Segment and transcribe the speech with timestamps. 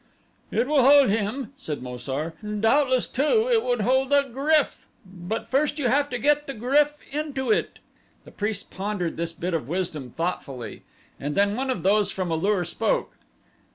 [0.49, 5.47] "It will hold him," said Mo sar; "doubtless too it would hold a GRYF, but
[5.47, 7.77] first you would have to get the GRYF into it."
[8.25, 10.81] The priests pondered this bit of wisdom thoughtfully
[11.19, 13.11] and then one of those from A lur spoke.